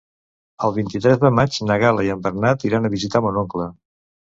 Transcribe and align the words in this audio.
El 0.67 0.71
vint-i-tres 0.77 1.19
de 1.25 1.31
maig 1.41 1.59
na 1.67 1.77
Gal·la 1.85 2.07
i 2.09 2.11
en 2.15 2.25
Bernat 2.29 2.67
iran 2.71 2.91
a 2.91 2.93
visitar 2.97 3.25
mon 3.29 3.41
oncle. 3.45 3.71